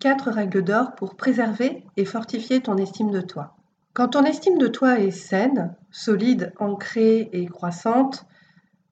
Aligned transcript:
Quatre 0.00 0.30
règles 0.30 0.62
d'or 0.62 0.94
pour 0.94 1.16
préserver 1.16 1.84
et 1.96 2.04
fortifier 2.04 2.60
ton 2.60 2.76
estime 2.76 3.10
de 3.10 3.20
toi. 3.20 3.56
Quand 3.94 4.08
ton 4.08 4.22
estime 4.22 4.56
de 4.56 4.68
toi 4.68 5.00
est 5.00 5.10
saine, 5.10 5.74
solide, 5.90 6.52
ancrée 6.60 7.28
et 7.32 7.46
croissante, 7.46 8.24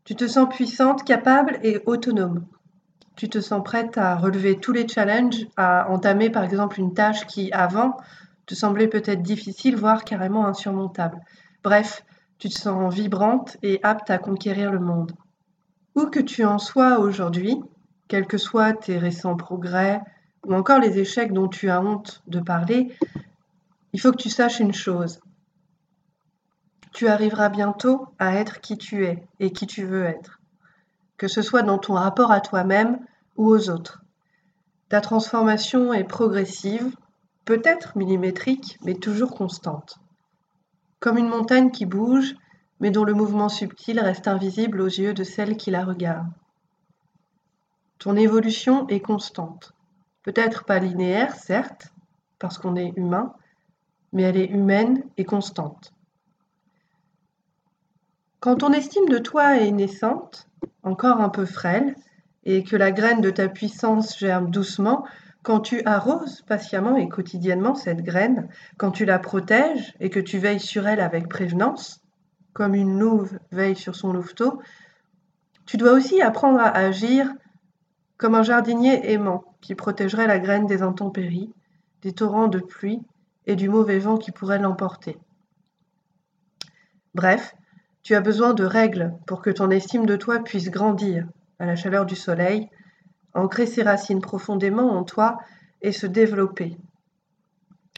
tu 0.04 0.16
te 0.16 0.26
sens 0.26 0.48
puissante, 0.48 1.04
capable 1.04 1.60
et 1.62 1.80
autonome. 1.86 2.44
Tu 3.14 3.28
te 3.28 3.40
sens 3.40 3.62
prête 3.62 3.96
à 3.98 4.16
relever 4.16 4.58
tous 4.58 4.72
les 4.72 4.88
challenges, 4.88 5.46
à 5.56 5.88
entamer 5.90 6.28
par 6.28 6.42
exemple 6.42 6.80
une 6.80 6.92
tâche 6.92 7.24
qui 7.28 7.52
avant 7.52 7.96
te 8.46 8.56
semblait 8.56 8.88
peut-être 8.88 9.22
difficile, 9.22 9.76
voire 9.76 10.02
carrément 10.02 10.44
insurmontable. 10.44 11.20
Bref, 11.62 12.04
tu 12.38 12.48
te 12.48 12.58
sens 12.58 12.92
vibrante 12.92 13.58
et 13.62 13.78
apte 13.84 14.10
à 14.10 14.18
conquérir 14.18 14.72
le 14.72 14.80
monde. 14.80 15.12
Où 15.94 16.06
que 16.06 16.20
tu 16.20 16.44
en 16.44 16.58
sois 16.58 16.98
aujourd'hui, 16.98 17.60
quels 18.08 18.26
que 18.26 18.38
soient 18.38 18.72
tes 18.72 18.98
récents 18.98 19.36
progrès 19.36 20.00
ou 20.46 20.54
encore 20.54 20.78
les 20.78 20.98
échecs 20.98 21.32
dont 21.32 21.48
tu 21.48 21.70
as 21.70 21.82
honte 21.82 22.22
de 22.28 22.40
parler, 22.40 22.96
il 23.92 24.00
faut 24.00 24.12
que 24.12 24.22
tu 24.22 24.30
saches 24.30 24.60
une 24.60 24.72
chose. 24.72 25.20
Tu 26.92 27.08
arriveras 27.08 27.48
bientôt 27.48 28.06
à 28.18 28.36
être 28.36 28.60
qui 28.60 28.78
tu 28.78 29.04
es 29.04 29.26
et 29.40 29.52
qui 29.52 29.66
tu 29.66 29.84
veux 29.84 30.04
être, 30.04 30.40
que 31.16 31.28
ce 31.28 31.42
soit 31.42 31.62
dans 31.62 31.78
ton 31.78 31.94
rapport 31.94 32.30
à 32.30 32.40
toi-même 32.40 33.00
ou 33.36 33.48
aux 33.48 33.68
autres. 33.68 34.02
Ta 34.88 35.00
transformation 35.00 35.92
est 35.92 36.04
progressive, 36.04 36.94
peut-être 37.44 37.98
millimétrique, 37.98 38.78
mais 38.84 38.94
toujours 38.94 39.34
constante. 39.34 39.98
Comme 41.00 41.18
une 41.18 41.28
montagne 41.28 41.70
qui 41.70 41.86
bouge, 41.86 42.34
mais 42.78 42.90
dont 42.90 43.04
le 43.04 43.14
mouvement 43.14 43.48
subtil 43.48 43.98
reste 43.98 44.28
invisible 44.28 44.80
aux 44.80 44.86
yeux 44.86 45.12
de 45.12 45.24
celle 45.24 45.56
qui 45.56 45.70
la 45.70 45.84
regarde. 45.84 46.28
Ton 47.98 48.14
évolution 48.14 48.86
est 48.88 49.00
constante. 49.00 49.75
Peut-être 50.26 50.64
pas 50.64 50.80
linéaire, 50.80 51.36
certes, 51.36 51.94
parce 52.40 52.58
qu'on 52.58 52.74
est 52.74 52.92
humain, 52.96 53.32
mais 54.12 54.22
elle 54.24 54.36
est 54.36 54.50
humaine 54.50 55.04
et 55.16 55.24
constante. 55.24 55.94
Quand 58.40 58.56
ton 58.56 58.72
estime 58.72 59.08
de 59.08 59.18
toi 59.18 59.56
est 59.56 59.70
naissante, 59.70 60.48
encore 60.82 61.20
un 61.20 61.28
peu 61.28 61.46
frêle, 61.46 61.94
et 62.44 62.64
que 62.64 62.74
la 62.74 62.90
graine 62.90 63.20
de 63.20 63.30
ta 63.30 63.48
puissance 63.48 64.18
germe 64.18 64.50
doucement, 64.50 65.06
quand 65.44 65.60
tu 65.60 65.84
arroses 65.84 66.42
patiemment 66.42 66.96
et 66.96 67.08
quotidiennement 67.08 67.76
cette 67.76 68.02
graine, 68.02 68.48
quand 68.78 68.90
tu 68.90 69.04
la 69.04 69.20
protèges 69.20 69.94
et 70.00 70.10
que 70.10 70.18
tu 70.18 70.38
veilles 70.38 70.58
sur 70.58 70.88
elle 70.88 71.00
avec 71.00 71.28
prévenance, 71.28 72.02
comme 72.52 72.74
une 72.74 72.98
louve 72.98 73.38
veille 73.52 73.76
sur 73.76 73.94
son 73.94 74.12
louveteau, 74.12 74.60
tu 75.66 75.76
dois 75.76 75.92
aussi 75.92 76.20
apprendre 76.20 76.58
à 76.58 76.70
agir 76.70 77.32
comme 78.18 78.34
un 78.34 78.42
jardinier 78.42 79.12
aimant 79.12 79.44
qui 79.60 79.74
protégerait 79.74 80.26
la 80.26 80.38
graine 80.38 80.66
des 80.66 80.82
intempéries, 80.82 81.52
des 82.02 82.12
torrents 82.12 82.48
de 82.48 82.60
pluie 82.60 83.02
et 83.46 83.56
du 83.56 83.68
mauvais 83.68 83.98
vent 83.98 84.16
qui 84.16 84.32
pourrait 84.32 84.58
l'emporter. 84.58 85.18
Bref, 87.14 87.54
tu 88.02 88.14
as 88.14 88.20
besoin 88.20 88.54
de 88.54 88.64
règles 88.64 89.14
pour 89.26 89.42
que 89.42 89.50
ton 89.50 89.70
estime 89.70 90.06
de 90.06 90.16
toi 90.16 90.38
puisse 90.40 90.70
grandir 90.70 91.26
à 91.58 91.66
la 91.66 91.76
chaleur 91.76 92.06
du 92.06 92.16
soleil, 92.16 92.68
ancrer 93.34 93.66
ses 93.66 93.82
racines 93.82 94.20
profondément 94.20 94.92
en 94.92 95.04
toi 95.04 95.38
et 95.82 95.92
se 95.92 96.06
développer. 96.06 96.76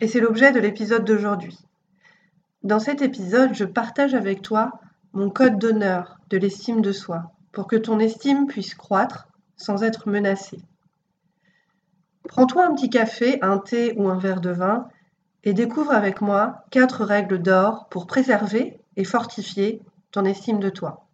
Et 0.00 0.08
c'est 0.08 0.20
l'objet 0.20 0.52
de 0.52 0.60
l'épisode 0.60 1.04
d'aujourd'hui. 1.04 1.58
Dans 2.62 2.80
cet 2.80 3.02
épisode, 3.02 3.54
je 3.54 3.64
partage 3.64 4.14
avec 4.14 4.42
toi 4.42 4.80
mon 5.12 5.30
code 5.30 5.58
d'honneur 5.58 6.18
de 6.30 6.38
l'estime 6.38 6.80
de 6.80 6.92
soi 6.92 7.32
pour 7.52 7.66
que 7.66 7.76
ton 7.76 7.98
estime 7.98 8.46
puisse 8.46 8.74
croître 8.74 9.27
sans 9.58 9.82
être 9.82 10.08
menacée. 10.08 10.60
Prends-toi 12.28 12.66
un 12.66 12.74
petit 12.74 12.90
café, 12.90 13.38
un 13.42 13.58
thé 13.58 13.94
ou 13.96 14.08
un 14.08 14.18
verre 14.18 14.40
de 14.40 14.50
vin 14.50 14.88
et 15.44 15.52
découvre 15.52 15.92
avec 15.92 16.20
moi 16.20 16.64
quatre 16.70 17.04
règles 17.04 17.40
d'or 17.40 17.88
pour 17.90 18.06
préserver 18.06 18.80
et 18.96 19.04
fortifier 19.04 19.82
ton 20.10 20.24
estime 20.24 20.60
de 20.60 20.70
toi. 20.70 21.04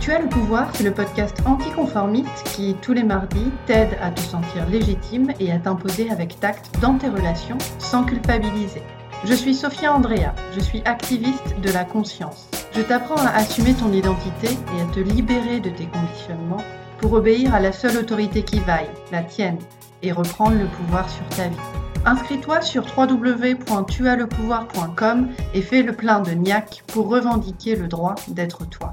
Tu 0.00 0.12
as 0.12 0.20
le 0.20 0.28
pouvoir, 0.28 0.74
c'est 0.74 0.84
le 0.84 0.94
podcast 0.94 1.36
anticonformiste 1.44 2.44
qui, 2.54 2.74
tous 2.80 2.92
les 2.92 3.02
mardis, 3.02 3.50
t'aide 3.66 3.96
à 4.00 4.10
te 4.10 4.20
sentir 4.20 4.66
légitime 4.68 5.32
et 5.38 5.52
à 5.52 5.58
t'imposer 5.58 6.10
avec 6.10 6.40
tact 6.40 6.80
dans 6.80 6.96
tes 6.96 7.08
relations 7.08 7.58
sans 7.78 8.04
culpabiliser. 8.04 8.82
Je 9.24 9.34
suis 9.34 9.54
Sophia 9.54 9.92
Andrea, 9.92 10.34
je 10.54 10.60
suis 10.60 10.82
activiste 10.84 11.60
de 11.60 11.70
la 11.72 11.84
conscience. 11.84 12.48
Je 12.78 12.82
t'apprends 12.84 13.16
à 13.16 13.30
assumer 13.30 13.74
ton 13.74 13.92
identité 13.92 14.46
et 14.46 14.80
à 14.80 14.84
te 14.94 15.00
libérer 15.00 15.58
de 15.58 15.68
tes 15.68 15.86
conditionnements 15.86 16.62
pour 16.98 17.14
obéir 17.14 17.52
à 17.52 17.58
la 17.58 17.72
seule 17.72 17.96
autorité 17.96 18.44
qui 18.44 18.60
vaille, 18.60 18.86
la 19.10 19.24
tienne, 19.24 19.58
et 20.04 20.12
reprendre 20.12 20.56
le 20.56 20.66
pouvoir 20.66 21.10
sur 21.10 21.28
ta 21.30 21.48
vie. 21.48 21.56
Inscris-toi 22.04 22.60
sur 22.60 22.84
www.tuaslepouvoir.com 22.96 25.28
et 25.54 25.60
fais 25.60 25.82
le 25.82 25.92
plein 25.92 26.20
de 26.20 26.30
niac 26.30 26.84
pour 26.86 27.08
revendiquer 27.08 27.74
le 27.74 27.88
droit 27.88 28.14
d'être 28.28 28.64
toi. 28.64 28.92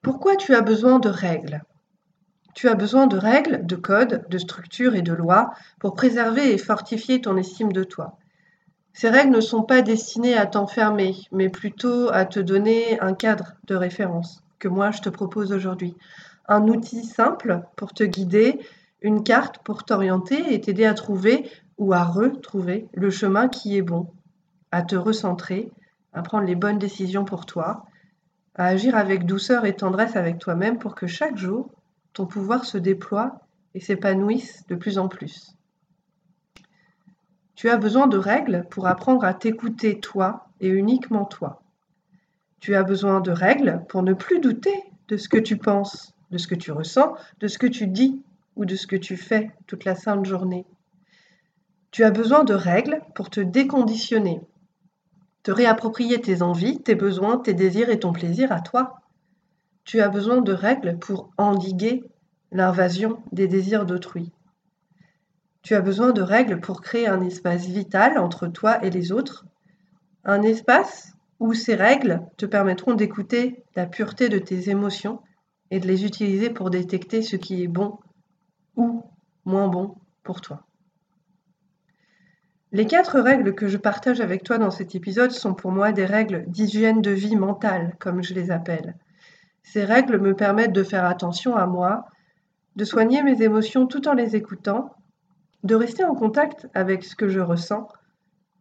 Pourquoi 0.00 0.36
tu 0.36 0.54
as 0.54 0.62
besoin 0.62 0.98
de 0.98 1.10
règles? 1.10 1.60
Tu 2.58 2.68
as 2.68 2.74
besoin 2.74 3.06
de 3.06 3.16
règles, 3.16 3.64
de 3.64 3.76
codes, 3.76 4.24
de 4.28 4.36
structures 4.36 4.96
et 4.96 5.02
de 5.02 5.12
lois 5.12 5.52
pour 5.78 5.94
préserver 5.94 6.52
et 6.52 6.58
fortifier 6.58 7.20
ton 7.20 7.36
estime 7.36 7.70
de 7.70 7.84
toi. 7.84 8.18
Ces 8.92 9.10
règles 9.10 9.30
ne 9.30 9.40
sont 9.40 9.62
pas 9.62 9.80
destinées 9.80 10.36
à 10.36 10.44
t'enfermer, 10.44 11.14
mais 11.30 11.50
plutôt 11.50 12.10
à 12.12 12.24
te 12.24 12.40
donner 12.40 12.98
un 12.98 13.14
cadre 13.14 13.52
de 13.68 13.76
référence 13.76 14.42
que 14.58 14.66
moi 14.66 14.90
je 14.90 15.00
te 15.00 15.08
propose 15.08 15.52
aujourd'hui. 15.52 15.94
Un 16.48 16.66
outil 16.66 17.04
simple 17.04 17.62
pour 17.76 17.94
te 17.94 18.02
guider, 18.02 18.58
une 19.02 19.22
carte 19.22 19.58
pour 19.58 19.84
t'orienter 19.84 20.52
et 20.52 20.60
t'aider 20.60 20.84
à 20.84 20.94
trouver 20.94 21.48
ou 21.78 21.92
à 21.92 22.02
retrouver 22.02 22.88
le 22.92 23.10
chemin 23.10 23.46
qui 23.46 23.76
est 23.76 23.82
bon, 23.82 24.08
à 24.72 24.82
te 24.82 24.96
recentrer, 24.96 25.70
à 26.12 26.22
prendre 26.22 26.44
les 26.44 26.56
bonnes 26.56 26.80
décisions 26.80 27.24
pour 27.24 27.46
toi, 27.46 27.86
à 28.56 28.66
agir 28.66 28.96
avec 28.96 29.26
douceur 29.26 29.64
et 29.64 29.76
tendresse 29.76 30.16
avec 30.16 30.40
toi-même 30.40 30.78
pour 30.78 30.96
que 30.96 31.06
chaque 31.06 31.36
jour, 31.36 31.70
ton 32.18 32.26
pouvoir 32.26 32.64
se 32.64 32.78
déploie 32.78 33.38
et 33.76 33.80
s'épanouisse 33.80 34.66
de 34.66 34.74
plus 34.74 34.98
en 34.98 35.06
plus. 35.06 35.54
Tu 37.54 37.70
as 37.70 37.76
besoin 37.76 38.08
de 38.08 38.18
règles 38.18 38.66
pour 38.70 38.88
apprendre 38.88 39.22
à 39.22 39.34
t'écouter 39.34 40.00
toi 40.00 40.48
et 40.60 40.66
uniquement 40.66 41.24
toi. 41.24 41.62
Tu 42.58 42.74
as 42.74 42.82
besoin 42.82 43.20
de 43.20 43.30
règles 43.30 43.84
pour 43.88 44.02
ne 44.02 44.14
plus 44.14 44.40
douter 44.40 44.74
de 45.06 45.16
ce 45.16 45.28
que 45.28 45.38
tu 45.38 45.58
penses, 45.58 46.12
de 46.32 46.38
ce 46.38 46.48
que 46.48 46.56
tu 46.56 46.72
ressens, 46.72 47.14
de 47.38 47.46
ce 47.46 47.56
que 47.56 47.68
tu 47.68 47.86
dis 47.86 48.20
ou 48.56 48.64
de 48.64 48.74
ce 48.74 48.88
que 48.88 48.96
tu 48.96 49.16
fais 49.16 49.52
toute 49.68 49.84
la 49.84 49.94
sainte 49.94 50.26
journée. 50.26 50.66
Tu 51.92 52.02
as 52.02 52.10
besoin 52.10 52.42
de 52.42 52.54
règles 52.54 53.00
pour 53.14 53.30
te 53.30 53.40
déconditionner, 53.40 54.40
te 55.44 55.52
réapproprier 55.52 56.20
tes 56.20 56.42
envies, 56.42 56.82
tes 56.82 56.96
besoins, 56.96 57.38
tes 57.38 57.54
désirs 57.54 57.90
et 57.90 58.00
ton 58.00 58.12
plaisir 58.12 58.50
à 58.50 58.60
toi. 58.60 58.97
Tu 59.88 60.02
as 60.02 60.10
besoin 60.10 60.42
de 60.42 60.52
règles 60.52 60.98
pour 60.98 61.30
endiguer 61.38 62.04
l'invasion 62.52 63.22
des 63.32 63.48
désirs 63.48 63.86
d'autrui. 63.86 64.34
Tu 65.62 65.74
as 65.74 65.80
besoin 65.80 66.12
de 66.12 66.20
règles 66.20 66.60
pour 66.60 66.82
créer 66.82 67.08
un 67.08 67.22
espace 67.22 67.64
vital 67.64 68.18
entre 68.18 68.48
toi 68.48 68.84
et 68.84 68.90
les 68.90 69.12
autres, 69.12 69.46
un 70.24 70.42
espace 70.42 71.14
où 71.40 71.54
ces 71.54 71.74
règles 71.74 72.20
te 72.36 72.44
permettront 72.44 72.92
d'écouter 72.92 73.64
la 73.76 73.86
pureté 73.86 74.28
de 74.28 74.38
tes 74.38 74.68
émotions 74.68 75.22
et 75.70 75.80
de 75.80 75.86
les 75.86 76.04
utiliser 76.04 76.50
pour 76.50 76.68
détecter 76.68 77.22
ce 77.22 77.36
qui 77.36 77.62
est 77.62 77.66
bon 77.66 77.98
ou 78.76 79.04
moins 79.46 79.68
bon 79.68 79.94
pour 80.22 80.42
toi. 80.42 80.66
Les 82.72 82.86
quatre 82.86 83.18
règles 83.20 83.54
que 83.54 83.68
je 83.68 83.78
partage 83.78 84.20
avec 84.20 84.42
toi 84.42 84.58
dans 84.58 84.70
cet 84.70 84.94
épisode 84.94 85.30
sont 85.30 85.54
pour 85.54 85.72
moi 85.72 85.92
des 85.92 86.04
règles 86.04 86.44
d'hygiène 86.46 87.00
de 87.00 87.10
vie 87.10 87.36
mentale, 87.36 87.96
comme 87.98 88.22
je 88.22 88.34
les 88.34 88.50
appelle. 88.50 88.94
Ces 89.62 89.84
règles 89.84 90.18
me 90.18 90.34
permettent 90.34 90.72
de 90.72 90.82
faire 90.82 91.04
attention 91.04 91.56
à 91.56 91.66
moi, 91.66 92.06
de 92.76 92.84
soigner 92.84 93.22
mes 93.22 93.42
émotions 93.42 93.86
tout 93.86 94.08
en 94.08 94.14
les 94.14 94.36
écoutant, 94.36 94.94
de 95.64 95.74
rester 95.74 96.04
en 96.04 96.14
contact 96.14 96.68
avec 96.74 97.04
ce 97.04 97.16
que 97.16 97.28
je 97.28 97.40
ressens, 97.40 97.88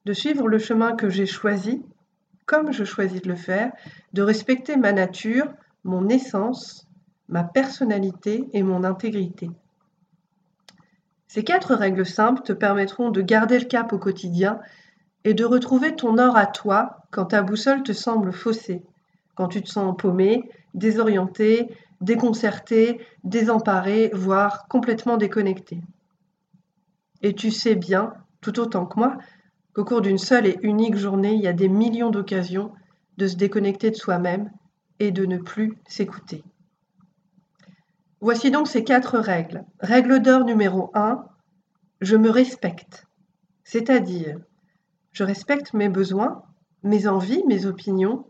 de 0.05 0.13
suivre 0.13 0.47
le 0.47 0.57
chemin 0.57 0.95
que 0.95 1.09
j'ai 1.09 1.25
choisi, 1.25 1.85
comme 2.45 2.71
je 2.71 2.83
choisis 2.83 3.21
de 3.21 3.29
le 3.29 3.35
faire, 3.35 3.71
de 4.13 4.21
respecter 4.21 4.77
ma 4.77 4.93
nature, 4.93 5.47
mon 5.83 6.07
essence, 6.09 6.87
ma 7.27 7.43
personnalité 7.43 8.47
et 8.53 8.63
mon 8.63 8.83
intégrité. 8.83 9.49
Ces 11.27 11.43
quatre 11.43 11.75
règles 11.75 12.05
simples 12.05 12.41
te 12.41 12.53
permettront 12.53 13.11
de 13.11 13.21
garder 13.21 13.59
le 13.59 13.65
cap 13.65 13.91
au 13.91 13.99
quotidien 13.99 14.59
et 15.25 15.33
de 15.33 15.43
retrouver 15.43 15.95
ton 15.95 16.17
or 16.17 16.37
à 16.37 16.45
toi 16.45 17.01
quand 17.11 17.25
ta 17.25 17.41
boussole 17.41 17.83
te 17.83 17.91
semble 17.91 18.31
faussée, 18.31 18.81
quand 19.35 19.49
tu 19.49 19.61
te 19.61 19.69
sens 19.69 19.95
paumé, 19.97 20.49
désorienté, 20.77 21.69
déconcerté, 21.99 23.01
désemparé, 23.23 24.11
voire 24.13 24.67
complètement 24.67 25.17
déconnecté. 25.17 25.81
Et 27.21 27.33
tu 27.33 27.51
sais 27.51 27.75
bien, 27.75 28.13
tout 28.41 28.59
autant 28.59 28.85
que 28.85 28.99
moi, 28.99 29.17
qu'au 29.73 29.83
cours 29.83 30.01
d'une 30.01 30.17
seule 30.17 30.47
et 30.47 30.59
unique 30.61 30.95
journée, 30.95 31.33
il 31.33 31.41
y 31.41 31.47
a 31.47 31.53
des 31.53 31.69
millions 31.69 32.11
d'occasions 32.11 32.71
de 33.17 33.27
se 33.27 33.35
déconnecter 33.35 33.89
de 33.89 33.95
soi-même 33.95 34.51
et 34.99 35.11
de 35.11 35.25
ne 35.25 35.37
plus 35.37 35.77
s'écouter. 35.87 36.43
Voici 38.21 38.51
donc 38.51 38.67
ces 38.67 38.83
quatre 38.83 39.19
règles. 39.19 39.63
Règle 39.79 40.21
d'or 40.21 40.43
numéro 40.43 40.91
1, 40.93 41.25
je 42.01 42.15
me 42.15 42.29
respecte. 42.29 43.05
C'est-à-dire, 43.63 44.39
je 45.11 45.23
respecte 45.23 45.73
mes 45.73 45.89
besoins, 45.89 46.43
mes 46.83 47.07
envies, 47.07 47.43
mes 47.47 47.65
opinions, 47.65 48.25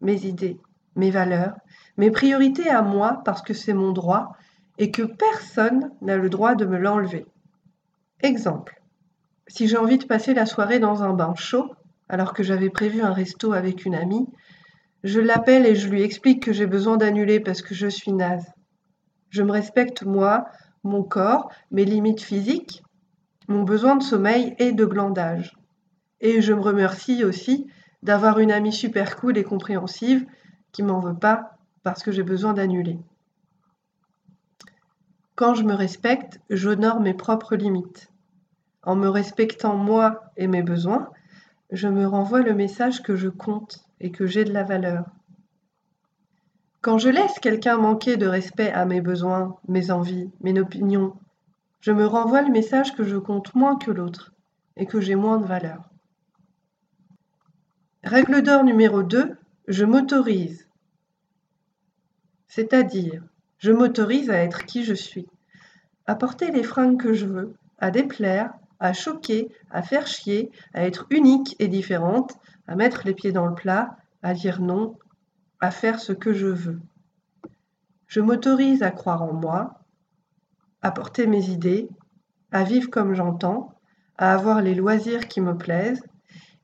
mes 0.00 0.26
idées, 0.26 0.58
mes 0.96 1.10
valeurs, 1.10 1.54
mes 1.96 2.10
priorités 2.10 2.68
à 2.68 2.82
moi 2.82 3.22
parce 3.24 3.42
que 3.42 3.54
c'est 3.54 3.72
mon 3.72 3.92
droit 3.92 4.32
et 4.78 4.90
que 4.90 5.02
personne 5.02 5.90
n'a 6.02 6.16
le 6.16 6.28
droit 6.28 6.54
de 6.54 6.64
me 6.64 6.78
l'enlever. 6.78 7.26
Exemple. 8.22 8.80
Si 9.48 9.68
j'ai 9.68 9.76
envie 9.76 9.98
de 9.98 10.06
passer 10.06 10.34
la 10.34 10.46
soirée 10.46 10.80
dans 10.80 11.02
un 11.02 11.12
bain 11.12 11.34
chaud, 11.36 11.70
alors 12.08 12.32
que 12.32 12.42
j'avais 12.42 12.70
prévu 12.70 13.00
un 13.02 13.12
resto 13.12 13.52
avec 13.52 13.84
une 13.84 13.94
amie, 13.94 14.26
je 15.04 15.20
l'appelle 15.20 15.66
et 15.66 15.76
je 15.76 15.88
lui 15.88 16.02
explique 16.02 16.42
que 16.42 16.52
j'ai 16.52 16.66
besoin 16.66 16.96
d'annuler 16.96 17.40
parce 17.40 17.62
que 17.62 17.74
je 17.74 17.86
suis 17.86 18.12
naze. 18.12 18.52
Je 19.30 19.42
me 19.42 19.52
respecte 19.52 20.02
moi, 20.02 20.46
mon 20.82 21.02
corps, 21.02 21.50
mes 21.70 21.84
limites 21.84 22.22
physiques, 22.22 22.82
mon 23.48 23.62
besoin 23.62 23.96
de 23.96 24.02
sommeil 24.02 24.54
et 24.58 24.72
de 24.72 24.84
glandage. 24.84 25.56
Et 26.20 26.40
je 26.40 26.52
me 26.52 26.60
remercie 26.60 27.24
aussi 27.24 27.66
d'avoir 28.02 28.38
une 28.38 28.52
amie 28.52 28.72
super 28.72 29.16
cool 29.16 29.38
et 29.38 29.44
compréhensive 29.44 30.26
qui 30.76 30.82
m'en 30.82 31.00
veut 31.00 31.16
pas 31.16 31.56
parce 31.84 32.02
que 32.02 32.12
j'ai 32.12 32.22
besoin 32.22 32.52
d'annuler. 32.52 32.98
Quand 35.34 35.54
je 35.54 35.62
me 35.62 35.72
respecte, 35.72 36.38
j'honore 36.50 37.00
mes 37.00 37.14
propres 37.14 37.56
limites. 37.56 38.12
En 38.82 38.94
me 38.94 39.08
respectant 39.08 39.74
moi 39.74 40.24
et 40.36 40.46
mes 40.46 40.62
besoins, 40.62 41.08
je 41.70 41.88
me 41.88 42.06
renvoie 42.06 42.42
le 42.42 42.52
message 42.52 43.02
que 43.02 43.16
je 43.16 43.30
compte 43.30 43.86
et 44.00 44.10
que 44.10 44.26
j'ai 44.26 44.44
de 44.44 44.52
la 44.52 44.64
valeur. 44.64 45.06
Quand 46.82 46.98
je 46.98 47.08
laisse 47.08 47.38
quelqu'un 47.38 47.78
manquer 47.78 48.18
de 48.18 48.26
respect 48.26 48.70
à 48.70 48.84
mes 48.84 49.00
besoins, 49.00 49.56
mes 49.66 49.90
envies, 49.90 50.30
mes 50.42 50.60
opinions, 50.60 51.16
je 51.80 51.92
me 51.92 52.04
renvoie 52.04 52.42
le 52.42 52.52
message 52.52 52.94
que 52.94 53.04
je 53.04 53.16
compte 53.16 53.54
moins 53.54 53.76
que 53.76 53.90
l'autre 53.90 54.34
et 54.76 54.84
que 54.84 55.00
j'ai 55.00 55.14
moins 55.14 55.38
de 55.38 55.46
valeur. 55.46 55.88
Règle 58.04 58.42
d'or 58.42 58.62
numéro 58.62 59.02
2, 59.02 59.38
je 59.68 59.84
m'autorise. 59.86 60.65
C'est-à-dire, 62.56 63.22
je 63.58 63.70
m'autorise 63.70 64.30
à 64.30 64.38
être 64.38 64.64
qui 64.64 64.82
je 64.82 64.94
suis, 64.94 65.28
à 66.06 66.14
porter 66.14 66.50
les 66.50 66.62
fringues 66.62 66.98
que 66.98 67.12
je 67.12 67.26
veux, 67.26 67.54
à 67.76 67.90
déplaire, 67.90 68.54
à 68.80 68.94
choquer, 68.94 69.54
à 69.70 69.82
faire 69.82 70.06
chier, 70.06 70.50
à 70.72 70.86
être 70.86 71.04
unique 71.10 71.54
et 71.58 71.68
différente, 71.68 72.38
à 72.66 72.74
mettre 72.74 73.02
les 73.04 73.12
pieds 73.12 73.30
dans 73.30 73.44
le 73.44 73.54
plat, 73.54 73.98
à 74.22 74.32
dire 74.32 74.62
non, 74.62 74.96
à 75.60 75.70
faire 75.70 76.00
ce 76.00 76.14
que 76.14 76.32
je 76.32 76.46
veux. 76.46 76.80
Je 78.06 78.22
m'autorise 78.22 78.82
à 78.82 78.90
croire 78.90 79.22
en 79.22 79.34
moi, 79.34 79.82
à 80.80 80.90
porter 80.92 81.26
mes 81.26 81.50
idées, 81.50 81.90
à 82.52 82.64
vivre 82.64 82.88
comme 82.88 83.12
j'entends, 83.12 83.74
à 84.16 84.32
avoir 84.32 84.62
les 84.62 84.74
loisirs 84.74 85.28
qui 85.28 85.42
me 85.42 85.58
plaisent, 85.58 86.04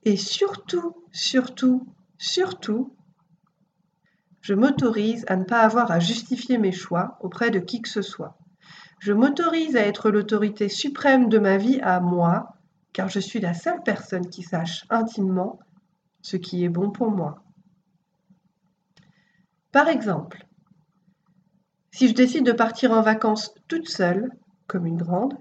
et 0.04 0.16
surtout, 0.16 1.04
surtout, 1.12 1.86
surtout, 2.16 2.96
je 4.42 4.54
m'autorise 4.54 5.24
à 5.28 5.36
ne 5.36 5.44
pas 5.44 5.60
avoir 5.60 5.90
à 5.90 6.00
justifier 6.00 6.58
mes 6.58 6.72
choix 6.72 7.16
auprès 7.20 7.50
de 7.50 7.60
qui 7.60 7.80
que 7.80 7.88
ce 7.88 8.02
soit. 8.02 8.36
Je 8.98 9.12
m'autorise 9.12 9.76
à 9.76 9.86
être 9.86 10.10
l'autorité 10.10 10.68
suprême 10.68 11.28
de 11.28 11.38
ma 11.38 11.56
vie 11.56 11.80
à 11.80 12.00
moi, 12.00 12.56
car 12.92 13.08
je 13.08 13.20
suis 13.20 13.40
la 13.40 13.54
seule 13.54 13.82
personne 13.84 14.28
qui 14.28 14.42
sache 14.42 14.84
intimement 14.90 15.58
ce 16.20 16.36
qui 16.36 16.64
est 16.64 16.68
bon 16.68 16.90
pour 16.90 17.10
moi. 17.10 17.42
Par 19.70 19.88
exemple, 19.88 20.46
si 21.92 22.08
je 22.08 22.14
décide 22.14 22.44
de 22.44 22.52
partir 22.52 22.92
en 22.92 23.00
vacances 23.00 23.54
toute 23.68 23.88
seule, 23.88 24.30
comme 24.66 24.86
une 24.86 24.98
grande, 24.98 25.36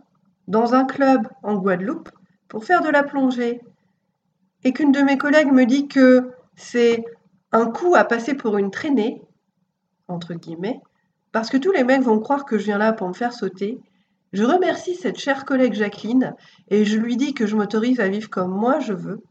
dans 0.47 0.73
un 0.73 0.85
club 0.85 1.27
en 1.43 1.55
Guadeloupe 1.55 2.09
pour 2.47 2.65
faire 2.65 2.81
de 2.81 2.89
la 2.89 3.03
plongée, 3.03 3.61
et 4.63 4.73
qu'une 4.73 4.91
de 4.91 5.01
mes 5.01 5.17
collègues 5.17 5.51
me 5.51 5.65
dit 5.65 5.87
que 5.87 6.31
c'est 6.55 7.03
un 7.51 7.69
coup 7.69 7.95
à 7.95 8.03
passer 8.03 8.33
pour 8.33 8.57
une 8.57 8.71
traînée, 8.71 9.21
entre 10.07 10.33
guillemets, 10.33 10.81
parce 11.31 11.49
que 11.49 11.57
tous 11.57 11.71
les 11.71 11.83
mecs 11.83 12.01
vont 12.01 12.19
croire 12.19 12.45
que 12.45 12.57
je 12.57 12.65
viens 12.65 12.77
là 12.77 12.93
pour 12.93 13.07
me 13.07 13.13
faire 13.13 13.33
sauter, 13.33 13.79
je 14.33 14.43
remercie 14.43 14.95
cette 14.95 15.19
chère 15.19 15.45
collègue 15.45 15.73
Jacqueline 15.73 16.35
et 16.69 16.85
je 16.85 16.97
lui 16.97 17.17
dis 17.17 17.33
que 17.33 17.45
je 17.45 17.55
m'autorise 17.55 17.99
à 17.99 18.07
vivre 18.07 18.29
comme 18.29 18.51
moi 18.51 18.79
je 18.79 18.93
veux, 18.93 19.21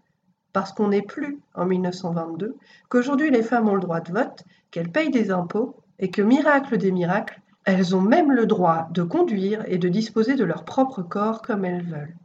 parce 0.53 0.73
qu'on 0.73 0.89
n'est 0.89 1.03
plus 1.03 1.39
en 1.55 1.65
1922, 1.65 2.57
qu'aujourd'hui 2.89 3.31
les 3.31 3.43
femmes 3.43 3.69
ont 3.69 3.75
le 3.75 3.81
droit 3.81 4.01
de 4.01 4.13
vote, 4.13 4.45
qu'elles 4.71 4.91
payent 4.91 5.11
des 5.11 5.31
impôts 5.31 5.77
et 5.99 6.11
que 6.11 6.23
miracle 6.23 6.77
des 6.77 6.93
miracles, 6.93 7.41
elles 7.65 7.95
ont 7.95 8.01
même 8.01 8.33
le 8.33 8.47
droit 8.47 8.89
de 8.91 9.03
conduire 9.03 9.65
et 9.67 9.79
de 9.79 9.89
disposer 9.89 10.35
de 10.35 10.45
leur 10.45 10.65
propre 10.65 11.03
corps 11.03 11.41
comme 11.43 11.65
elles 11.65 11.85
veulent. 11.85 12.17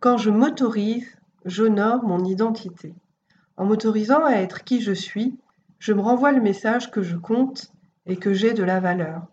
Quand 0.00 0.16
je 0.16 0.30
m'autorise, 0.30 1.16
j'honore 1.44 2.02
mon 2.04 2.24
identité. 2.24 2.94
En 3.58 3.66
m'autorisant 3.66 4.24
à 4.24 4.34
être 4.34 4.62
qui 4.62 4.80
je 4.80 4.92
suis, 4.92 5.36
je 5.80 5.92
me 5.92 6.00
renvoie 6.00 6.30
le 6.30 6.40
message 6.40 6.92
que 6.92 7.02
je 7.02 7.16
compte 7.16 7.72
et 8.06 8.16
que 8.16 8.32
j'ai 8.32 8.54
de 8.54 8.62
la 8.62 8.78
valeur. 8.78 9.26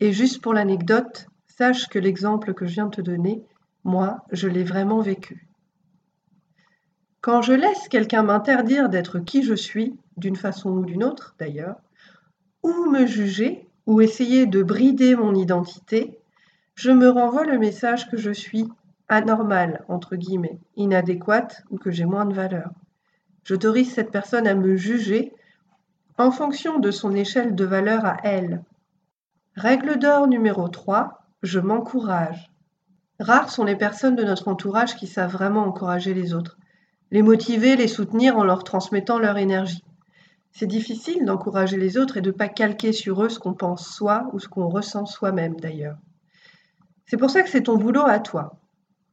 Et 0.00 0.10
juste 0.12 0.40
pour 0.40 0.54
l'anecdote, 0.54 1.28
sache 1.46 1.88
que 1.88 1.98
l'exemple 1.98 2.54
que 2.54 2.66
je 2.66 2.72
viens 2.72 2.86
de 2.86 2.96
te 2.96 3.02
donner, 3.02 3.44
moi, 3.84 4.24
je 4.32 4.48
l'ai 4.48 4.64
vraiment 4.64 5.00
vécu. 5.00 5.46
Quand 7.20 7.42
je 7.42 7.52
laisse 7.52 7.88
quelqu'un 7.88 8.22
m'interdire 8.22 8.88
d'être 8.88 9.18
qui 9.18 9.42
je 9.42 9.54
suis, 9.54 9.94
d'une 10.16 10.36
façon 10.36 10.70
ou 10.70 10.84
d'une 10.86 11.04
autre 11.04 11.34
d'ailleurs, 11.38 11.76
ou 12.62 12.90
me 12.90 13.04
juger, 13.04 13.68
ou 13.84 14.00
essayer 14.00 14.46
de 14.46 14.62
brider 14.62 15.14
mon 15.14 15.34
identité, 15.34 16.18
je 16.74 16.90
me 16.90 17.10
renvoie 17.10 17.44
le 17.44 17.58
message 17.58 18.10
que 18.10 18.16
je 18.16 18.30
suis 18.30 18.66
anormal, 19.08 19.84
entre 19.88 20.16
guillemets, 20.16 20.58
inadéquate 20.76 21.62
ou 21.70 21.78
que 21.78 21.90
j'ai 21.90 22.04
moins 22.04 22.26
de 22.26 22.34
valeur. 22.34 22.70
J'autorise 23.44 23.92
cette 23.92 24.10
personne 24.10 24.46
à 24.46 24.54
me 24.54 24.76
juger 24.76 25.32
en 26.18 26.30
fonction 26.30 26.78
de 26.78 26.90
son 26.90 27.14
échelle 27.14 27.54
de 27.54 27.64
valeur 27.64 28.04
à 28.04 28.16
elle. 28.24 28.62
Règle 29.54 29.98
d'or 29.98 30.26
numéro 30.26 30.68
3, 30.68 31.22
je 31.42 31.60
m'encourage. 31.60 32.50
Rares 33.20 33.50
sont 33.50 33.64
les 33.64 33.76
personnes 33.76 34.16
de 34.16 34.24
notre 34.24 34.48
entourage 34.48 34.96
qui 34.96 35.06
savent 35.06 35.32
vraiment 35.32 35.62
encourager 35.62 36.12
les 36.12 36.34
autres, 36.34 36.58
les 37.10 37.22
motiver, 37.22 37.76
les 37.76 37.88
soutenir 37.88 38.36
en 38.36 38.44
leur 38.44 38.64
transmettant 38.64 39.18
leur 39.18 39.38
énergie. 39.38 39.84
C'est 40.52 40.66
difficile 40.66 41.24
d'encourager 41.24 41.76
les 41.76 41.98
autres 41.98 42.16
et 42.16 42.22
de 42.22 42.30
ne 42.30 42.36
pas 42.36 42.48
calquer 42.48 42.92
sur 42.92 43.22
eux 43.22 43.28
ce 43.28 43.38
qu'on 43.38 43.54
pense 43.54 43.86
soi 43.86 44.28
ou 44.32 44.38
ce 44.38 44.48
qu'on 44.48 44.68
ressent 44.68 45.06
soi-même 45.06 45.60
d'ailleurs. 45.60 45.98
C'est 47.06 47.16
pour 47.16 47.30
ça 47.30 47.42
que 47.42 47.48
c'est 47.48 47.62
ton 47.62 47.76
boulot 47.76 48.04
à 48.06 48.18
toi, 48.18 48.58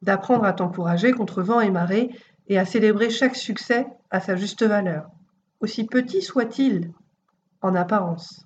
d'apprendre 0.04 0.44
à 0.44 0.54
t'encourager 0.54 1.14
contre 1.14 1.42
vent 1.42 1.62
et 1.62 1.72
marée 1.72 2.10
et 2.48 2.60
à 2.60 2.66
célébrer 2.66 3.10
chaque 3.10 3.36
succès 3.36 3.88
à 4.12 4.20
sa 4.20 4.36
juste 4.36 4.64
valeur, 4.64 5.10
aussi 5.62 5.86
petit 5.86 6.22
soit-il 6.22 6.92
en 7.62 7.74
apparence. 7.74 8.46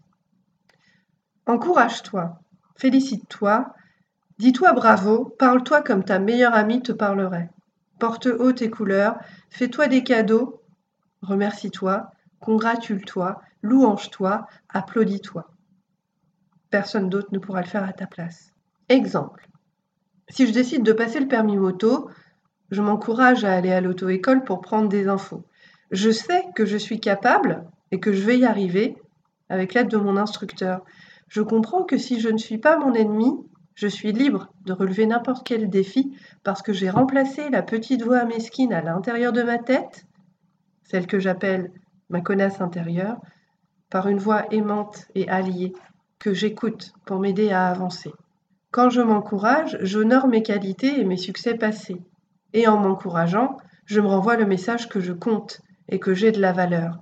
Encourage-toi, 1.47 2.39
félicite-toi, 2.75 3.73
dis-toi 4.37 4.73
bravo, 4.73 5.35
parle-toi 5.39 5.81
comme 5.81 6.03
ta 6.03 6.19
meilleure 6.19 6.53
amie 6.53 6.83
te 6.83 6.91
parlerait. 6.91 7.49
Porte 7.99 8.27
haut 8.27 8.53
tes 8.53 8.69
couleurs, 8.69 9.17
fais-toi 9.49 9.87
des 9.87 10.03
cadeaux, 10.03 10.61
remercie-toi, 11.23 12.11
congratule-toi, 12.39 13.41
louange-toi, 13.63 14.45
applaudis-toi. 14.69 15.49
Personne 16.69 17.09
d'autre 17.09 17.29
ne 17.31 17.39
pourra 17.39 17.61
le 17.61 17.67
faire 17.67 17.83
à 17.83 17.93
ta 17.93 18.05
place. 18.05 18.53
Exemple. 18.89 19.47
Si 20.29 20.46
je 20.46 20.51
décide 20.51 20.84
de 20.84 20.93
passer 20.93 21.19
le 21.19 21.27
permis 21.27 21.57
moto, 21.57 22.10
je 22.69 22.81
m'encourage 22.81 23.46
à 23.46 23.53
aller 23.53 23.72
à 23.72 23.81
l'auto-école 23.81 24.43
pour 24.43 24.62
prendre 24.62 24.89
des 24.89 25.07
infos. 25.07 25.43
Je 25.91 26.12
sais 26.12 26.43
que 26.55 26.65
je 26.65 26.77
suis 26.77 27.00
capable 27.00 27.63
et 27.91 28.00
que 28.00 28.12
je 28.12 28.25
vais 28.25 28.38
y 28.38 28.46
arriver 28.46 28.98
avec 29.50 29.74
l'aide 29.74 29.88
de 29.88 29.98
mon 29.98 30.17
instructeur. 30.17 30.84
Je 31.29 31.41
comprends 31.41 31.84
que 31.84 31.98
si 31.98 32.19
je 32.19 32.29
ne 32.29 32.38
suis 32.38 32.57
pas 32.57 32.77
mon 32.77 32.93
ennemi, 32.93 33.31
je 33.75 33.88
suis 33.88 34.12
libre 34.12 34.51
de 34.65 34.74
relever 34.74 35.05
n'importe 35.05 35.48
quel 35.48 35.69
défi 35.69 36.17
parce 36.43 36.62
que 36.62 36.74
j'ai 36.74 36.89
remplacé 36.89 37.50
la 37.50 37.62
petite 37.62 38.01
voix 38.01 38.25
mesquine 38.25 38.74
à 38.74 38.81
l'intérieur 38.81 39.31
de 39.31 39.43
ma 39.43 39.60
tête, 39.60 40.05
celle 40.84 41.07
que 41.07 41.19
j'appelle 41.19 41.72
ma 42.10 42.22
connasse 42.22 42.60
intérieure, 42.60 43.17
par 43.89 44.07
une 44.07 44.19
voix 44.19 44.46
aimante 44.51 45.05
et 45.15 45.29
alliée 45.29 45.74
que 46.19 46.34
j'écoute 46.34 46.91
pour 47.05 47.19
m'aider 47.19 47.51
à 47.51 47.67
avancer. 47.67 48.12
Quand 48.71 48.89
je 48.89 49.01
m'encourage, 49.01 49.77
j'honore 49.81 50.27
mes 50.27 50.43
qualités 50.43 51.00
et 51.00 51.05
mes 51.05 51.17
succès 51.17 51.55
passés. 51.55 52.01
Et 52.53 52.67
en 52.67 52.77
m'encourageant, 52.77 53.57
je 53.86 54.01
me 54.01 54.07
renvoie 54.07 54.36
le 54.36 54.45
message 54.45 54.89
que 54.89 55.00
je 55.00 55.13
compte 55.13 55.62
et 55.88 56.00
que 56.00 56.13
j'ai 56.13 56.31
de 56.31 56.41
la 56.41 56.51
valeur. 56.51 57.00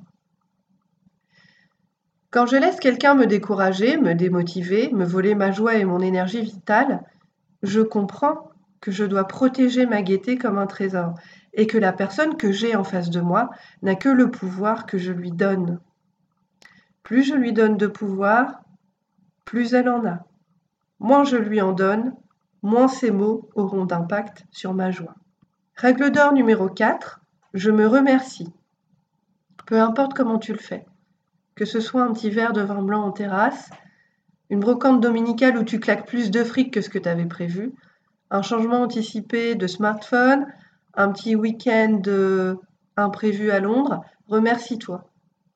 Quand 2.30 2.46
je 2.46 2.58
laisse 2.58 2.80
quelqu'un 2.80 3.16
me 3.16 3.26
décourager, 3.26 3.98
me 3.98 4.14
démotiver, 4.14 4.92
me 4.92 5.06
voler 5.06 5.36
ma 5.36 5.52
joie 5.52 5.76
et 5.76 5.86
mon 5.86 6.02
énergie 6.02 6.42
vitale, 6.42 7.04
je 7.64 7.82
comprends 7.82 8.50
que 8.82 8.92
je 8.92 9.06
dois 9.06 9.24
protéger 9.24 9.86
ma 9.86 10.02
gaieté 10.02 10.38
comme 10.38 10.60
un 10.60 10.68
trésor 10.68 11.16
et 11.54 11.66
que 11.66 11.78
la 11.78 11.94
personne 11.94 12.38
que 12.38 12.52
j'ai 12.52 12.76
en 12.76 12.84
face 12.84 13.10
de 13.10 13.22
moi 13.22 13.50
n'a 13.82 13.96
que 13.96 14.10
le 14.10 14.30
pouvoir 14.30 14.86
que 14.86 14.98
je 14.98 15.12
lui 15.12 15.32
donne. 15.32 15.80
Plus 17.02 17.24
je 17.24 17.34
lui 17.34 17.54
donne 17.54 17.78
de 17.78 17.88
pouvoir, 17.88 18.62
plus 19.46 19.74
elle 19.74 19.90
en 19.90 20.06
a. 20.06 20.26
Moins 21.00 21.24
je 21.24 21.38
lui 21.38 21.62
en 21.62 21.74
donne, 21.74 22.14
moins 22.62 22.88
ces 22.88 23.12
mots 23.12 23.50
auront 23.56 23.86
d'impact 23.86 24.46
sur 24.52 24.74
ma 24.74 24.92
joie. 24.92 25.16
Règle 25.76 26.12
d'or 26.12 26.34
numéro 26.34 26.70
4, 26.70 27.22
je 27.54 27.70
me 27.70 27.88
remercie. 27.88 28.54
Peu 29.66 29.80
importe 29.80 30.14
comment 30.14 30.40
tu 30.40 30.54
le 30.54 30.60
fais. 30.60 30.86
Que 31.56 31.66
ce 31.66 31.80
soit 31.80 32.04
un 32.04 32.14
petit 32.14 32.30
verre 32.30 32.54
de 32.54 32.62
vin 32.62 32.82
blanc 32.82 33.04
en 33.04 33.12
terrasse, 33.12 33.70
une 34.50 34.60
brocante 34.60 35.02
dominicale 35.02 35.58
où 35.58 35.64
tu 35.64 35.80
claques 35.80 36.08
plus 36.08 36.32
de 36.32 36.44
fric 36.44 36.74
que 36.74 36.82
ce 36.82 36.90
que 36.90 37.00
tu 37.00 37.10
avais 37.10 37.26
prévu, 37.26 37.74
un 38.30 38.42
changement 38.42 38.82
anticipé 38.82 39.56
de 39.56 39.68
smartphone, 39.68 40.46
un 40.94 41.12
petit 41.12 41.36
week-end 41.36 42.02
euh, 42.08 42.56
imprévu 42.98 43.52
à 43.52 43.60
Londres, 43.60 44.02
remercie-toi. 44.28 45.06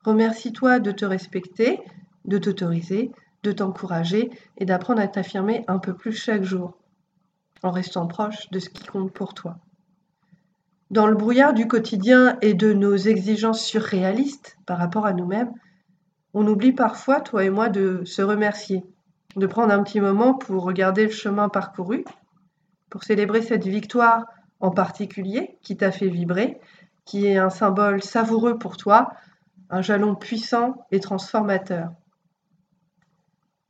Remercie-toi 0.04 0.80
de 0.80 0.92
te 0.92 1.04
respecter, 1.04 1.80
de 2.24 2.38
t'autoriser, 2.38 3.10
de 3.42 3.52
t'encourager 3.52 4.30
et 4.58 4.64
d'apprendre 4.64 5.00
à 5.00 5.08
t'affirmer 5.08 5.64
un 5.68 5.78
peu 5.78 5.94
plus 5.94 6.12
chaque 6.12 6.42
jour, 6.42 6.78
en 7.62 7.70
restant 7.70 8.06
proche 8.06 8.50
de 8.50 8.58
ce 8.58 8.68
qui 8.68 8.84
compte 8.84 9.12
pour 9.12 9.34
toi. 9.34 9.58
Dans 10.90 11.06
le 11.06 11.14
brouillard 11.14 11.54
du 11.54 11.68
quotidien 11.68 12.36
et 12.42 12.54
de 12.54 12.72
nos 12.72 12.96
exigences 12.96 13.64
surréalistes 13.64 14.58
par 14.66 14.78
rapport 14.78 15.06
à 15.06 15.12
nous-mêmes, 15.12 15.52
on 16.34 16.46
oublie 16.46 16.72
parfois, 16.72 17.20
toi 17.20 17.44
et 17.44 17.50
moi, 17.50 17.68
de 17.68 18.04
se 18.04 18.22
remercier, 18.22 18.84
de 19.36 19.46
prendre 19.46 19.72
un 19.72 19.82
petit 19.82 20.00
moment 20.00 20.34
pour 20.34 20.64
regarder 20.64 21.04
le 21.04 21.12
chemin 21.12 21.48
parcouru, 21.48 22.04
pour 22.88 23.04
célébrer 23.04 23.42
cette 23.42 23.66
victoire 23.66 24.26
en 24.58 24.70
particulier 24.70 25.58
qui 25.62 25.76
t'a 25.76 25.92
fait 25.92 26.08
vibrer, 26.08 26.60
qui 27.04 27.26
est 27.26 27.38
un 27.38 27.50
symbole 27.50 28.02
savoureux 28.02 28.58
pour 28.58 28.76
toi, 28.76 29.12
un 29.70 29.82
jalon 29.82 30.14
puissant 30.14 30.86
et 30.90 31.00
transformateur. 31.00 31.90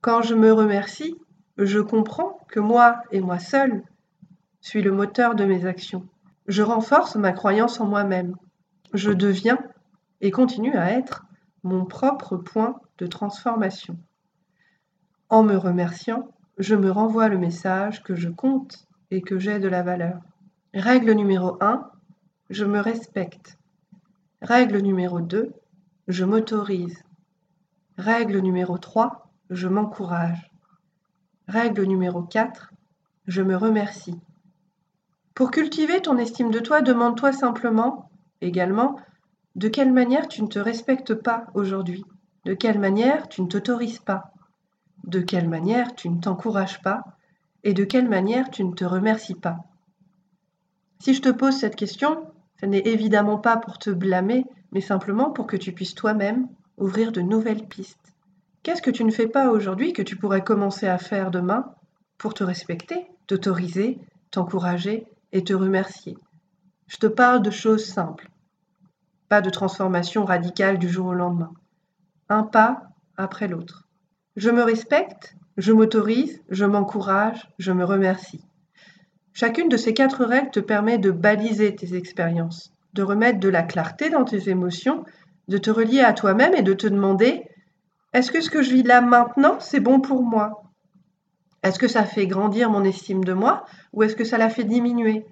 Quand 0.00 0.22
je 0.22 0.34
me 0.34 0.50
remercie, 0.50 1.14
je 1.58 1.78
comprends 1.78 2.38
que 2.48 2.58
moi 2.58 3.02
et 3.10 3.20
moi 3.20 3.38
seul 3.38 3.82
suis 4.62 4.80
le 4.80 4.92
moteur 4.92 5.34
de 5.34 5.44
mes 5.44 5.66
actions. 5.66 6.06
Je 6.46 6.62
renforce 6.62 7.16
ma 7.16 7.32
croyance 7.32 7.80
en 7.80 7.86
moi-même. 7.86 8.34
Je 8.94 9.10
deviens 9.10 9.58
et 10.22 10.30
continue 10.30 10.74
à 10.74 10.92
être 10.92 11.26
mon 11.64 11.84
propre 11.84 12.38
point 12.38 12.80
de 12.96 13.06
transformation. 13.06 13.98
En 15.28 15.42
me 15.42 15.56
remerciant, 15.56 16.30
je 16.56 16.74
me 16.74 16.90
renvoie 16.90 17.28
le 17.28 17.38
message 17.38 18.02
que 18.02 18.14
je 18.14 18.30
compte 18.30 18.86
et 19.10 19.20
que 19.20 19.38
j'ai 19.38 19.58
de 19.58 19.68
la 19.68 19.82
valeur. 19.82 20.20
Règle 20.72 21.12
numéro 21.12 21.58
1, 21.60 21.90
je 22.48 22.64
me 22.64 22.80
respecte. 22.80 23.58
Règle 24.40 24.78
numéro 24.78 25.20
2, 25.20 25.52
je 26.08 26.24
m'autorise. 26.24 27.02
Règle 27.98 28.38
numéro 28.38 28.78
3, 28.78 29.29
je 29.50 29.66
m'encourage. 29.66 30.48
Règle 31.48 31.84
numéro 31.84 32.22
4, 32.22 32.72
je 33.26 33.42
me 33.42 33.56
remercie. 33.56 34.18
Pour 35.34 35.50
cultiver 35.50 36.00
ton 36.00 36.18
estime 36.18 36.52
de 36.52 36.60
toi, 36.60 36.82
demande-toi 36.82 37.32
simplement, 37.32 38.10
également, 38.40 38.96
de 39.56 39.66
quelle 39.66 39.92
manière 39.92 40.28
tu 40.28 40.42
ne 40.42 40.46
te 40.46 40.60
respectes 40.60 41.14
pas 41.14 41.46
aujourd'hui 41.54 42.04
De 42.44 42.54
quelle 42.54 42.78
manière 42.78 43.28
tu 43.28 43.42
ne 43.42 43.48
t'autorises 43.48 43.98
pas 43.98 44.32
De 45.02 45.20
quelle 45.20 45.48
manière 45.48 45.96
tu 45.96 46.08
ne 46.08 46.20
t'encourages 46.20 46.80
pas 46.82 47.02
Et 47.64 47.74
de 47.74 47.84
quelle 47.84 48.08
manière 48.08 48.50
tu 48.50 48.62
ne 48.62 48.72
te 48.72 48.84
remercies 48.84 49.34
pas 49.34 49.58
Si 51.00 51.12
je 51.12 51.22
te 51.22 51.30
pose 51.30 51.56
cette 51.56 51.76
question, 51.76 52.30
ce 52.60 52.66
n'est 52.66 52.86
évidemment 52.86 53.38
pas 53.38 53.56
pour 53.56 53.78
te 53.78 53.90
blâmer, 53.90 54.44
mais 54.70 54.80
simplement 54.80 55.32
pour 55.32 55.48
que 55.48 55.56
tu 55.56 55.72
puisses 55.72 55.96
toi-même 55.96 56.46
ouvrir 56.76 57.10
de 57.10 57.20
nouvelles 57.20 57.66
pistes. 57.66 57.99
Qu'est-ce 58.62 58.82
que 58.82 58.90
tu 58.90 59.04
ne 59.04 59.10
fais 59.10 59.28
pas 59.28 59.50
aujourd'hui 59.50 59.92
que 59.92 60.02
tu 60.02 60.16
pourrais 60.16 60.44
commencer 60.44 60.86
à 60.86 60.98
faire 60.98 61.30
demain 61.30 61.74
pour 62.18 62.34
te 62.34 62.44
respecter, 62.44 63.06
t'autoriser, 63.26 63.98
t'encourager 64.30 65.06
et 65.32 65.44
te 65.44 65.52
remercier? 65.52 66.16
Je 66.86 66.96
te 66.96 67.06
parle 67.06 67.42
de 67.42 67.50
choses 67.50 67.84
simples 67.84 68.30
pas 69.30 69.40
de 69.40 69.48
transformation 69.48 70.24
radicale 70.24 70.76
du 70.76 70.88
jour 70.88 71.06
au 71.06 71.14
lendemain. 71.14 71.52
Un 72.28 72.42
pas 72.42 72.82
après 73.16 73.46
l'autre. 73.46 73.86
Je 74.34 74.50
me 74.50 74.64
respecte, 74.64 75.36
je 75.56 75.72
m'autorise, 75.72 76.42
je 76.48 76.64
m'encourage, 76.64 77.48
je 77.60 77.70
me 77.70 77.84
remercie. 77.84 78.44
Chacune 79.32 79.68
de 79.68 79.76
ces 79.76 79.94
quatre 79.94 80.24
règles 80.24 80.50
te 80.50 80.58
permet 80.58 80.98
de 80.98 81.12
baliser 81.12 81.76
tes 81.76 81.94
expériences, 81.94 82.72
de 82.92 83.04
remettre 83.04 83.38
de 83.38 83.48
la 83.48 83.62
clarté 83.62 84.10
dans 84.10 84.24
tes 84.24 84.50
émotions, 84.50 85.04
de 85.46 85.58
te 85.58 85.70
relier 85.70 86.00
à 86.00 86.12
toi-même 86.12 86.54
et 86.54 86.62
de 86.62 86.74
te 86.74 86.88
demander 86.88 87.44
est-ce 88.12 88.32
que 88.32 88.40
ce 88.40 88.50
que 88.50 88.62
je 88.62 88.72
vis 88.72 88.82
là 88.82 89.00
maintenant, 89.00 89.60
c'est 89.60 89.80
bon 89.80 90.00
pour 90.00 90.22
moi? 90.22 90.64
Est-ce 91.62 91.78
que 91.78 91.88
ça 91.88 92.04
fait 92.04 92.26
grandir 92.26 92.70
mon 92.70 92.84
estime 92.84 93.22
de 93.22 93.32
moi 93.32 93.64
ou 93.92 94.02
est-ce 94.02 94.16
que 94.16 94.24
ça 94.24 94.38
la 94.38 94.50
fait 94.50 94.64
diminuer? 94.64 95.26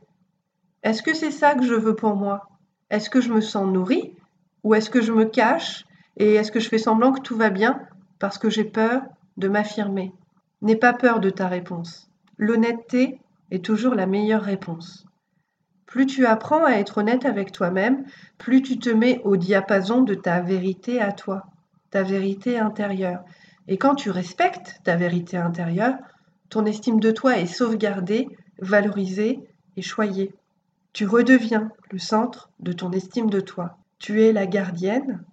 Est-ce 0.83 1.03
que 1.03 1.15
c'est 1.15 1.33
ça 1.33 1.55
que 1.55 1.65
je 1.65 1.75
veux 1.75 1.97
pour 1.97 2.15
moi? 2.15 2.49
Est-ce 2.91 3.11
que 3.11 3.21
je 3.21 3.33
me 3.33 3.41
sens 3.41 3.67
nourrie 3.67 4.15
ou 4.63 4.75
est-ce 4.75 4.91
que 4.91 5.03
je 5.03 5.13
me 5.13 5.25
cache 5.25 5.87
et 6.17 6.35
est-ce 6.35 6.53
que 6.53 6.61
je 6.61 6.69
fais 6.69 6.79
semblant 6.79 7.13
que 7.13 7.21
tout 7.21 7.37
va 7.37 7.51
bien 7.51 7.81
parce 8.19 8.39
que 8.39 8.51
j'ai 8.51 8.65
peur 8.65 9.03
de 9.37 9.49
m'affirmer? 9.49 10.13
N'aie 10.63 10.77
pas 10.77 10.93
peur 10.93 11.19
de 11.19 11.31
ta 11.31 11.49
réponse. 11.49 12.11
L'honnêteté 12.37 13.21
est 13.51 13.65
toujours 13.65 13.95
la 13.95 14.07
meilleure 14.07 14.43
réponse. 14.43 15.05
Plus 15.87 16.07
tu 16.07 16.27
apprends 16.27 16.65
à 16.65 16.73
être 16.73 16.99
honnête 16.99 17.25
avec 17.25 17.51
toi-même, 17.51 18.05
plus 18.37 18.63
tu 18.63 18.79
te 18.79 18.91
mets 18.91 19.21
au 19.25 19.37
diapason 19.37 20.03
de 20.03 20.15
ta 20.15 20.41
vérité 20.41 21.01
à 21.01 21.13
toi, 21.13 21.47
ta 21.91 22.03
vérité 22.03 22.59
intérieure. 22.59 23.25
Et 23.67 23.77
quand 23.77 23.95
tu 23.95 24.11
respectes 24.11 24.81
ta 24.85 24.97
vérité 24.97 25.37
intérieure, 25.37 25.97
ton 26.49 26.65
estime 26.65 27.01
de 27.01 27.11
toi 27.11 27.39
est 27.39 27.47
sauvegardée, 27.47 28.29
valorisée 28.61 29.41
et 29.77 29.83
choyée. 29.83 30.33
Tu 30.93 31.07
redeviens 31.07 31.71
le 31.91 31.99
centre 31.99 32.51
de 32.61 32.73
ton 32.73 32.93
estime 32.93 33.31
de 33.31 33.41
toi. 33.41 33.79
Tu 33.99 34.23
es 34.23 34.33
la 34.33 34.47
gardienne, 34.47 35.25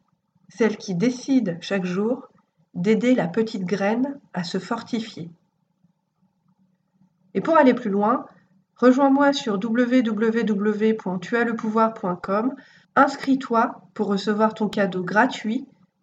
celle 0.50 0.78
qui 0.78 0.96
décide 0.96 1.60
chaque 1.62 1.86
jour 1.86 2.28
d'aider 2.74 3.14
la 3.16 3.28
petite 3.28 3.64
graine 3.64 4.20
à 4.34 4.44
se 4.44 4.58
fortifier. 4.60 5.30
Et 7.34 7.40
pour 7.42 7.58
aller 7.58 7.74
plus 7.74 7.90
loin, 7.90 8.26
rejoins-moi 8.76 9.34
sur 9.34 9.54
www.tuaslepouvoir.com, 9.54 12.54
inscris-toi 12.96 13.82
pour 13.94 14.08
recevoir 14.08 14.54
ton 14.54 14.68
cadeau 14.68 15.04
gratuit 15.04 15.66